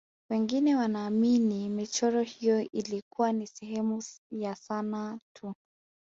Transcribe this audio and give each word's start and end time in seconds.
wengine 0.29 0.75
wanaamini 0.75 1.69
michoro 1.69 2.21
hiyo 2.21 2.61
ilikuwa 2.63 3.31
ni 3.33 3.47
sehemu 3.47 4.03
ya 4.31 4.55
sanaa 4.55 5.17
tu 5.33 5.53